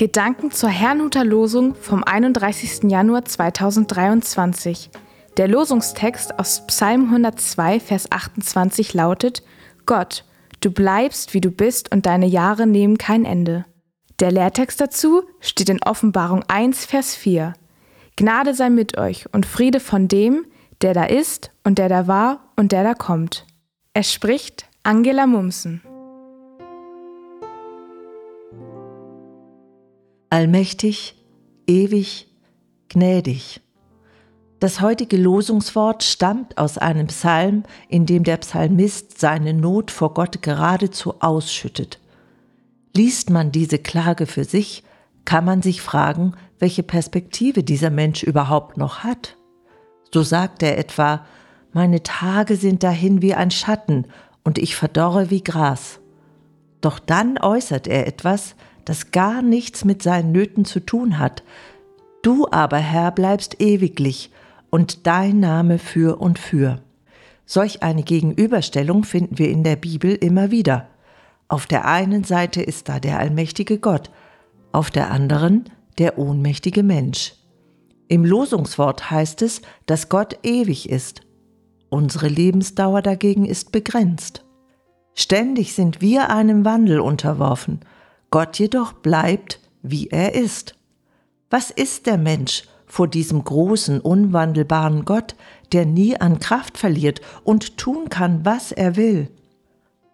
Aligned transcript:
Gedanken 0.00 0.50
zur 0.50 0.70
Herrnhuter 0.70 1.26
Losung 1.26 1.74
vom 1.74 2.02
31. 2.02 2.90
Januar 2.90 3.26
2023. 3.26 4.88
Der 5.36 5.46
Losungstext 5.46 6.38
aus 6.38 6.66
Psalm 6.68 7.04
102, 7.10 7.80
Vers 7.80 8.10
28 8.10 8.94
lautet: 8.94 9.42
Gott, 9.84 10.24
du 10.60 10.70
bleibst, 10.70 11.34
wie 11.34 11.42
du 11.42 11.50
bist, 11.50 11.92
und 11.92 12.06
deine 12.06 12.24
Jahre 12.24 12.66
nehmen 12.66 12.96
kein 12.96 13.26
Ende. 13.26 13.66
Der 14.20 14.32
Lehrtext 14.32 14.80
dazu 14.80 15.24
steht 15.38 15.68
in 15.68 15.82
Offenbarung 15.82 16.44
1, 16.48 16.86
Vers 16.86 17.14
4. 17.14 17.52
Gnade 18.16 18.54
sei 18.54 18.70
mit 18.70 18.96
euch 18.96 19.26
und 19.34 19.44
Friede 19.44 19.80
von 19.80 20.08
dem, 20.08 20.46
der 20.80 20.94
da 20.94 21.04
ist 21.04 21.50
und 21.62 21.76
der 21.76 21.90
da 21.90 22.06
war 22.06 22.54
und 22.56 22.72
der 22.72 22.84
da 22.84 22.94
kommt. 22.94 23.46
Es 23.92 24.10
spricht 24.10 24.64
Angela 24.82 25.26
Mumsen. 25.26 25.82
Allmächtig, 30.30 31.16
ewig, 31.66 32.28
gnädig. 32.88 33.60
Das 34.60 34.80
heutige 34.80 35.16
Losungswort 35.16 36.02
stammt 36.02 36.58
aus 36.58 36.78
einem 36.78 37.06
Psalm, 37.08 37.64
in 37.88 38.06
dem 38.06 38.24
der 38.24 38.36
Psalmist 38.38 39.18
seine 39.18 39.54
Not 39.54 39.90
vor 39.90 40.14
Gott 40.14 40.42
geradezu 40.42 41.14
ausschüttet. 41.20 41.98
Liest 42.94 43.30
man 43.30 43.52
diese 43.52 43.78
Klage 43.78 44.26
für 44.26 44.44
sich, 44.44 44.84
kann 45.24 45.44
man 45.44 45.62
sich 45.62 45.80
fragen, 45.80 46.34
welche 46.58 46.82
Perspektive 46.82 47.62
dieser 47.62 47.90
Mensch 47.90 48.22
überhaupt 48.22 48.76
noch 48.76 48.98
hat. 48.98 49.36
So 50.12 50.22
sagt 50.22 50.62
er 50.62 50.76
etwa, 50.76 51.24
meine 51.72 52.02
Tage 52.02 52.56
sind 52.56 52.82
dahin 52.82 53.22
wie 53.22 53.34
ein 53.34 53.50
Schatten 53.50 54.06
und 54.44 54.58
ich 54.58 54.76
verdorre 54.76 55.30
wie 55.30 55.42
Gras. 55.42 56.00
Doch 56.80 56.98
dann 56.98 57.38
äußert 57.38 57.86
er 57.86 58.06
etwas, 58.06 58.56
das 58.84 59.10
gar 59.10 59.42
nichts 59.42 59.84
mit 59.84 60.02
seinen 60.02 60.32
Nöten 60.32 60.64
zu 60.64 60.80
tun 60.80 61.18
hat. 61.18 61.42
Du 62.22 62.46
aber, 62.50 62.78
Herr, 62.78 63.10
bleibst 63.12 63.60
ewiglich 63.60 64.30
und 64.70 65.06
dein 65.06 65.40
Name 65.40 65.78
für 65.78 66.20
und 66.20 66.38
für. 66.38 66.82
Solch 67.46 67.82
eine 67.82 68.02
Gegenüberstellung 68.02 69.04
finden 69.04 69.38
wir 69.38 69.50
in 69.50 69.64
der 69.64 69.76
Bibel 69.76 70.14
immer 70.14 70.50
wieder. 70.50 70.88
Auf 71.48 71.66
der 71.66 71.86
einen 71.86 72.24
Seite 72.24 72.62
ist 72.62 72.88
da 72.88 73.00
der 73.00 73.18
allmächtige 73.18 73.78
Gott, 73.78 74.10
auf 74.72 74.90
der 74.90 75.10
anderen 75.10 75.64
der 75.98 76.18
ohnmächtige 76.18 76.82
Mensch. 76.82 77.34
Im 78.06 78.24
Losungswort 78.24 79.10
heißt 79.10 79.42
es, 79.42 79.62
dass 79.86 80.08
Gott 80.08 80.38
ewig 80.42 80.88
ist. 80.88 81.22
Unsere 81.88 82.28
Lebensdauer 82.28 83.02
dagegen 83.02 83.46
ist 83.46 83.72
begrenzt. 83.72 84.44
Ständig 85.14 85.74
sind 85.74 86.00
wir 86.00 86.30
einem 86.30 86.64
Wandel 86.64 87.00
unterworfen– 87.00 87.80
Gott 88.30 88.58
jedoch 88.58 88.92
bleibt, 88.92 89.60
wie 89.82 90.08
er 90.08 90.34
ist. 90.34 90.76
Was 91.50 91.70
ist 91.70 92.06
der 92.06 92.18
Mensch 92.18 92.64
vor 92.86 93.08
diesem 93.08 93.42
großen, 93.42 94.00
unwandelbaren 94.00 95.04
Gott, 95.04 95.34
der 95.72 95.84
nie 95.86 96.16
an 96.16 96.38
Kraft 96.38 96.78
verliert 96.78 97.20
und 97.44 97.76
tun 97.76 98.08
kann, 98.08 98.44
was 98.44 98.72
er 98.72 98.96
will? 98.96 99.30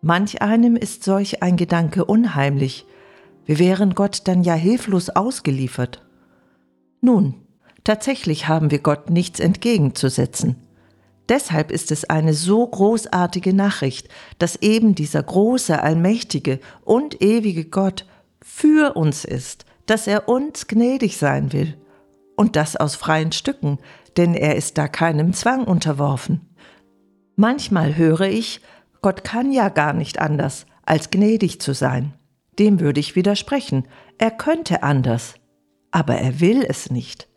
Manch 0.00 0.42
einem 0.42 0.76
ist 0.76 1.04
solch 1.04 1.42
ein 1.42 1.56
Gedanke 1.56 2.04
unheimlich. 2.04 2.86
Wir 3.44 3.58
wären 3.58 3.94
Gott 3.94 4.22
dann 4.24 4.42
ja 4.42 4.54
hilflos 4.54 5.10
ausgeliefert. 5.10 6.04
Nun, 7.00 7.34
tatsächlich 7.84 8.48
haben 8.48 8.70
wir 8.70 8.78
Gott 8.78 9.10
nichts 9.10 9.40
entgegenzusetzen. 9.40 10.56
Deshalb 11.28 11.70
ist 11.70 11.90
es 11.90 12.08
eine 12.08 12.32
so 12.32 12.66
großartige 12.66 13.52
Nachricht, 13.52 14.08
dass 14.38 14.56
eben 14.56 14.94
dieser 14.94 15.22
große, 15.22 15.82
allmächtige 15.82 16.60
und 16.84 17.22
ewige 17.22 17.66
Gott 17.66 18.06
für 18.40 18.96
uns 18.96 19.24
ist, 19.24 19.66
dass 19.86 20.06
er 20.06 20.28
uns 20.28 20.66
gnädig 20.66 21.18
sein 21.18 21.52
will. 21.52 21.76
Und 22.36 22.56
das 22.56 22.76
aus 22.76 22.94
freien 22.94 23.32
Stücken, 23.32 23.78
denn 24.16 24.34
er 24.34 24.56
ist 24.56 24.78
da 24.78 24.88
keinem 24.88 25.32
Zwang 25.32 25.64
unterworfen. 25.64 26.48
Manchmal 27.36 27.96
höre 27.96 28.22
ich, 28.22 28.60
Gott 29.02 29.22
kann 29.22 29.52
ja 29.52 29.68
gar 29.68 29.92
nicht 29.92 30.18
anders, 30.18 30.66
als 30.84 31.10
gnädig 31.10 31.60
zu 31.60 31.74
sein. 31.74 32.14
Dem 32.58 32.80
würde 32.80 33.00
ich 33.00 33.14
widersprechen. 33.14 33.86
Er 34.18 34.30
könnte 34.30 34.82
anders. 34.82 35.34
Aber 35.90 36.16
er 36.16 36.40
will 36.40 36.64
es 36.66 36.90
nicht. 36.90 37.28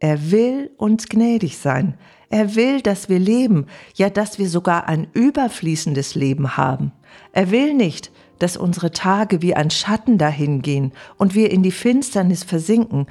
Er 0.00 0.30
will 0.30 0.70
uns 0.76 1.08
gnädig 1.08 1.58
sein. 1.58 1.94
Er 2.30 2.54
will, 2.54 2.82
dass 2.82 3.08
wir 3.08 3.18
leben, 3.18 3.66
ja, 3.94 4.10
dass 4.10 4.38
wir 4.38 4.48
sogar 4.48 4.86
ein 4.88 5.08
überfließendes 5.12 6.14
Leben 6.14 6.56
haben. 6.56 6.92
Er 7.32 7.50
will 7.50 7.74
nicht, 7.74 8.12
dass 8.38 8.56
unsere 8.56 8.92
Tage 8.92 9.42
wie 9.42 9.54
ein 9.54 9.70
Schatten 9.70 10.18
dahingehen 10.18 10.92
und 11.16 11.34
wir 11.34 11.50
in 11.50 11.62
die 11.62 11.72
Finsternis 11.72 12.44
versinken, 12.44 13.06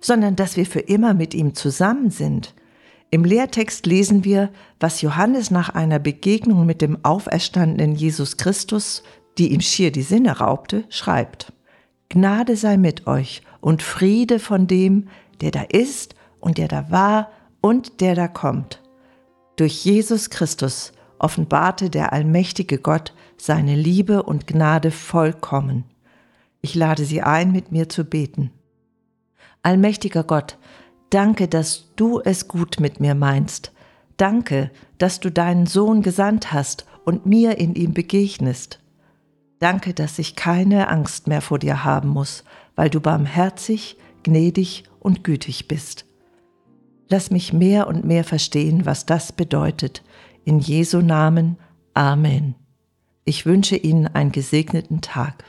sondern 0.00 0.34
dass 0.34 0.56
wir 0.56 0.66
für 0.66 0.80
immer 0.80 1.14
mit 1.14 1.34
ihm 1.34 1.54
zusammen 1.54 2.10
sind. 2.10 2.54
Im 3.10 3.24
Lehrtext 3.24 3.86
lesen 3.86 4.24
wir, 4.24 4.50
was 4.80 5.02
Johannes 5.02 5.50
nach 5.50 5.68
einer 5.68 5.98
Begegnung 5.98 6.66
mit 6.66 6.80
dem 6.80 7.04
auferstandenen 7.04 7.94
Jesus 7.94 8.38
Christus, 8.38 9.02
die 9.38 9.52
ihm 9.52 9.60
schier 9.60 9.92
die 9.92 10.02
Sinne 10.02 10.38
raubte, 10.38 10.84
schreibt. 10.88 11.52
Gnade 12.08 12.56
sei 12.56 12.78
mit 12.78 13.06
euch 13.06 13.42
und 13.60 13.82
Friede 13.82 14.38
von 14.38 14.66
dem, 14.66 15.08
der 15.40 15.50
da 15.50 15.62
ist 15.62 16.14
und 16.42 16.58
der 16.58 16.68
da 16.68 16.90
war 16.90 17.30
und 17.62 18.02
der 18.02 18.14
da 18.14 18.28
kommt. 18.28 18.82
Durch 19.56 19.84
Jesus 19.84 20.28
Christus 20.28 20.92
offenbarte 21.18 21.88
der 21.88 22.12
allmächtige 22.12 22.78
Gott 22.78 23.14
seine 23.38 23.76
Liebe 23.76 24.24
und 24.24 24.46
Gnade 24.46 24.90
vollkommen. 24.90 25.84
Ich 26.60 26.74
lade 26.74 27.04
Sie 27.04 27.22
ein, 27.22 27.52
mit 27.52 27.72
mir 27.72 27.88
zu 27.88 28.04
beten. 28.04 28.50
Allmächtiger 29.62 30.24
Gott, 30.24 30.58
danke, 31.10 31.48
dass 31.48 31.94
du 31.96 32.20
es 32.20 32.48
gut 32.48 32.80
mit 32.80 33.00
mir 33.00 33.14
meinst. 33.14 33.72
Danke, 34.16 34.70
dass 34.98 35.20
du 35.20 35.30
deinen 35.30 35.66
Sohn 35.66 36.02
gesandt 36.02 36.52
hast 36.52 36.86
und 37.04 37.26
mir 37.26 37.58
in 37.58 37.74
ihm 37.74 37.94
begegnest. 37.94 38.80
Danke, 39.58 39.94
dass 39.94 40.18
ich 40.18 40.34
keine 40.34 40.88
Angst 40.88 41.28
mehr 41.28 41.40
vor 41.40 41.58
dir 41.58 41.84
haben 41.84 42.08
muss, 42.08 42.44
weil 42.74 42.90
du 42.90 43.00
barmherzig, 43.00 43.96
gnädig 44.24 44.84
und 44.98 45.24
gütig 45.24 45.68
bist. 45.68 46.04
Lass 47.12 47.30
mich 47.30 47.52
mehr 47.52 47.88
und 47.88 48.06
mehr 48.06 48.24
verstehen, 48.24 48.86
was 48.86 49.04
das 49.04 49.32
bedeutet. 49.32 50.02
In 50.46 50.60
Jesu 50.60 51.02
Namen. 51.02 51.58
Amen. 51.92 52.54
Ich 53.26 53.44
wünsche 53.44 53.76
Ihnen 53.76 54.06
einen 54.06 54.32
gesegneten 54.32 55.02
Tag. 55.02 55.44